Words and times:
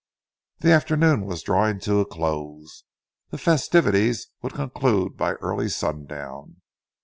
The 0.61 0.71
afternoon 0.71 1.27
was 1.27 1.43
drawing 1.43 1.79
to 1.81 1.99
a 1.99 2.07
close. 2.07 2.85
The 3.29 3.37
festivities 3.37 4.29
would 4.41 4.53
conclude 4.53 5.15
by 5.15 5.33
early 5.33 5.69
sundown. 5.69 6.63